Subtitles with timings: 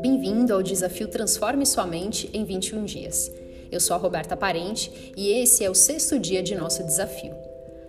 [0.00, 3.32] Bem-vindo ao desafio Transforme Sua Mente em 21 Dias.
[3.68, 7.34] Eu sou a Roberta Parente e esse é o sexto dia de nosso desafio.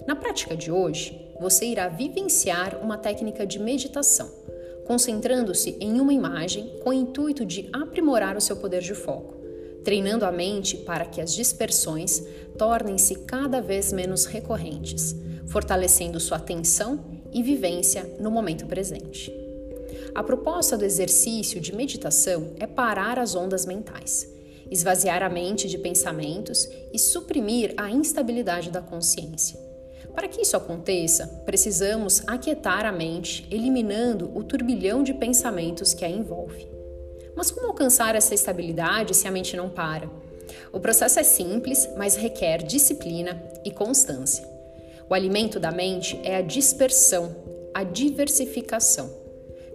[0.08, 4.28] Na prática de hoje, você irá vivenciar uma técnica de meditação,
[4.88, 9.36] concentrando-se em uma imagem com o intuito de aprimorar o seu poder de foco,
[9.84, 12.26] treinando a mente para que as dispersões
[12.58, 19.39] tornem-se cada vez menos recorrentes, fortalecendo sua atenção e vivência no momento presente.
[20.14, 24.28] A proposta do exercício de meditação é parar as ondas mentais,
[24.70, 29.60] esvaziar a mente de pensamentos e suprimir a instabilidade da consciência.
[30.14, 36.10] Para que isso aconteça, precisamos aquietar a mente, eliminando o turbilhão de pensamentos que a
[36.10, 36.68] envolve.
[37.36, 40.10] Mas como alcançar essa estabilidade se a mente não para?
[40.74, 44.46] O processo é simples, mas requer disciplina e constância.
[45.10, 47.36] O alimento da mente é a dispersão,
[47.74, 49.19] a diversificação.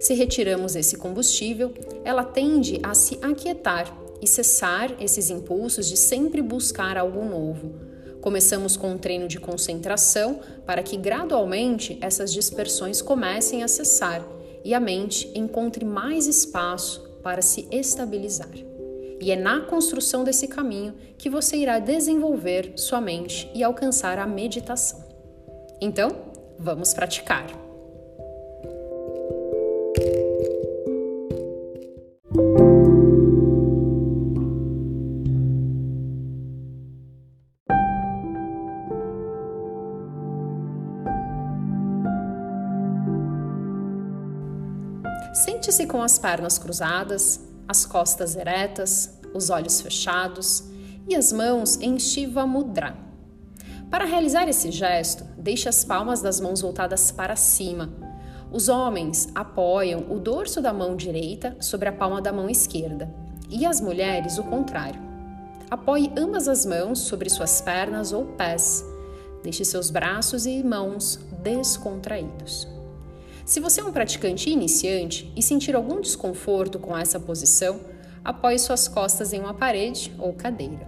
[0.05, 6.43] Se retiramos esse combustível, ela tende a se aquietar e cessar esses impulsos de sempre
[6.43, 7.73] buscar algo novo.
[8.21, 14.23] Começamos com um treino de concentração para que gradualmente essas dispersões comecem a cessar
[14.63, 18.53] e a mente encontre mais espaço para se estabilizar.
[19.19, 24.27] E é na construção desse caminho que você irá desenvolver sua mente e alcançar a
[24.27, 25.03] meditação.
[25.81, 26.11] Então,
[26.59, 27.64] vamos praticar!
[45.35, 50.63] Sente-se com as pernas cruzadas, as costas eretas, os olhos fechados
[51.09, 52.95] e as mãos em Shiva Mudra.
[53.91, 57.89] Para realizar esse gesto, deixe as palmas das mãos voltadas para cima.
[58.49, 63.13] Os homens apoiam o dorso da mão direita sobre a palma da mão esquerda
[63.49, 65.01] e as mulheres o contrário.
[65.69, 68.85] Apoie ambas as mãos sobre suas pernas ou pés.
[69.43, 72.73] Deixe seus braços e mãos descontraídos.
[73.45, 77.79] Se você é um praticante iniciante e sentir algum desconforto com essa posição,
[78.23, 80.87] apoie suas costas em uma parede ou cadeira.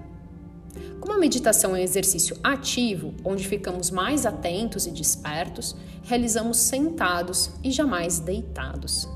[0.99, 7.51] Como a meditação é um exercício ativo, onde ficamos mais atentos e despertos, realizamos sentados
[7.63, 9.07] e jamais deitados.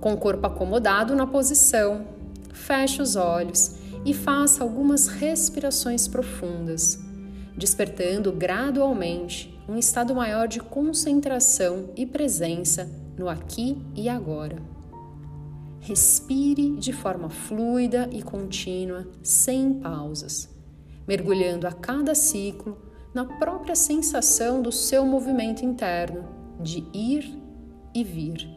[0.00, 2.04] Com o corpo acomodado na posição,
[2.52, 6.98] feche os olhos e faça algumas respirações profundas,
[7.56, 12.88] despertando gradualmente um estado maior de concentração e presença
[13.18, 14.56] no aqui e agora.
[15.80, 20.48] Respire de forma fluida e contínua, sem pausas,
[21.06, 22.78] mergulhando a cada ciclo
[23.14, 26.24] na própria sensação do seu movimento interno
[26.60, 27.40] de ir
[27.94, 28.48] e vir.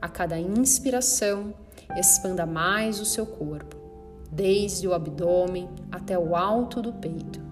[0.00, 1.52] A cada inspiração,
[1.96, 3.76] expanda mais o seu corpo,
[4.30, 7.49] desde o abdômen até o alto do peito.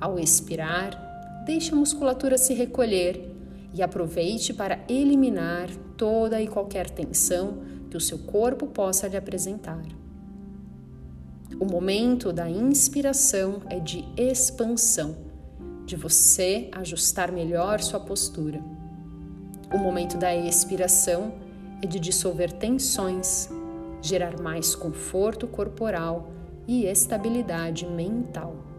[0.00, 3.32] Ao expirar, deixe a musculatura se recolher
[3.72, 7.58] e aproveite para eliminar toda e qualquer tensão
[7.90, 9.82] que o seu corpo possa lhe apresentar.
[11.60, 15.16] O momento da inspiração é de expansão,
[15.86, 18.60] de você ajustar melhor sua postura.
[19.72, 21.34] O momento da expiração
[21.80, 23.48] é de dissolver tensões,
[24.02, 26.30] gerar mais conforto corporal
[26.66, 28.73] e estabilidade mental.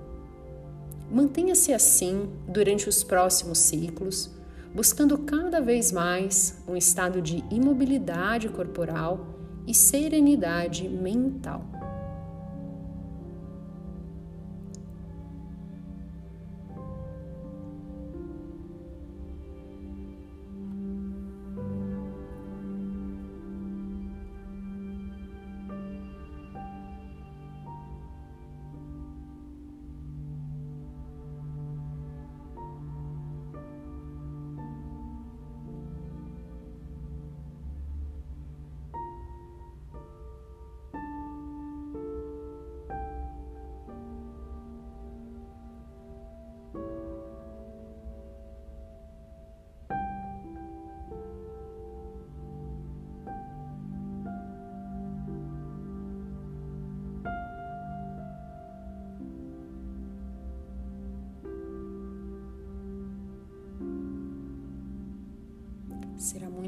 [1.11, 4.31] Mantenha-se assim durante os próximos ciclos,
[4.73, 9.27] buscando cada vez mais um estado de imobilidade corporal
[9.67, 11.74] e serenidade mental.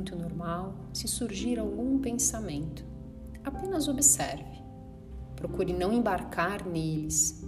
[0.08, 2.86] Muito normal se surgir algum pensamento.
[3.44, 4.64] Apenas observe.
[5.36, 7.44] Procure não embarcar neles.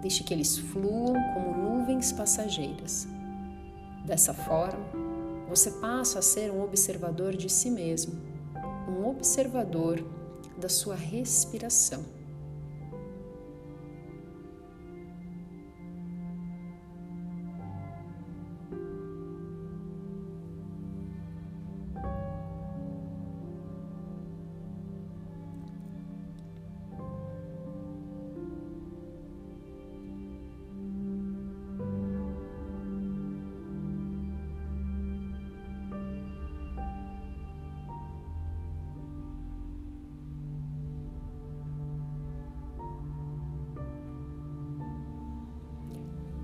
[0.00, 3.06] Deixe que eles fluam como nuvens passageiras.
[4.04, 4.84] Dessa forma,
[5.48, 8.20] você passa a ser um observador de si mesmo,
[8.88, 10.04] um observador
[10.58, 12.02] da sua respiração.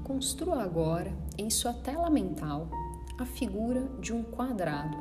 [0.09, 2.67] Construa agora em sua tela mental
[3.19, 4.97] a figura de um quadrado.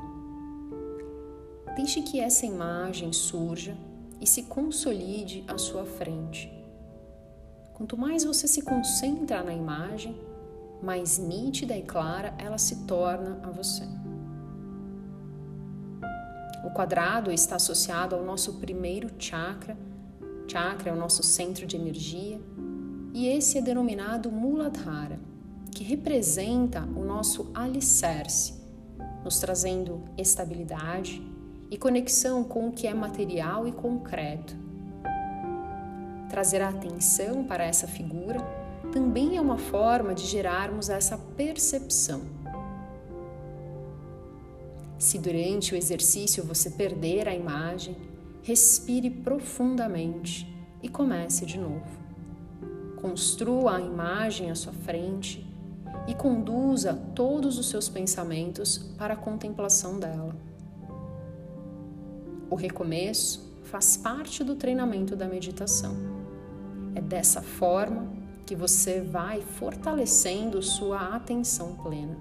[1.78, 3.78] Deixe que essa imagem surja
[4.20, 6.52] e se consolide à sua frente.
[7.74, 10.14] Quanto mais você se concentra na imagem,
[10.84, 13.88] mais nítida e clara ela se torna a você.
[16.66, 19.78] O quadrado está associado ao nosso primeiro chakra,
[20.50, 22.42] chakra é o nosso centro de energia
[23.18, 25.20] e esse é denominado Muladhara,
[25.72, 28.54] que representa o nosso alicerce,
[29.24, 31.20] nos trazendo estabilidade
[31.72, 34.56] e conexão com o que é material e concreto.
[36.30, 38.40] Trazer a atenção para essa figura
[38.94, 42.22] também é uma forma de gerarmos essa percepção.
[45.00, 47.98] Se durante o exercício você perder a imagem,
[48.44, 50.48] respire profundamente
[50.84, 52.07] e comece de novo.
[52.98, 55.46] Construa a imagem à sua frente
[56.08, 60.36] e conduza todos os seus pensamentos para a contemplação dela.
[62.50, 65.96] O recomeço faz parte do treinamento da meditação.
[66.96, 68.08] É dessa forma
[68.46, 72.18] que você vai fortalecendo sua atenção plena.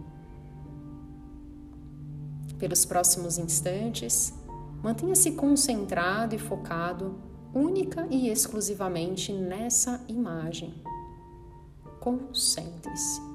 [2.58, 4.34] Pelos próximos instantes,
[4.82, 7.14] mantenha-se concentrado e focado
[7.56, 10.74] única e exclusivamente nessa imagem.
[12.00, 13.25] Concentre-se.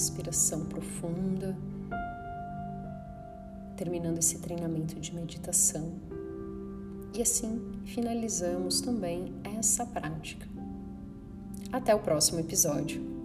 [0.00, 1.54] Respiração profunda,
[3.76, 5.92] terminando esse treinamento de meditação.
[7.12, 10.48] E assim finalizamos também essa prática.
[11.70, 13.19] Até o próximo episódio.